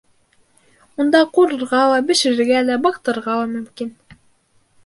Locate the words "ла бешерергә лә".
1.91-2.81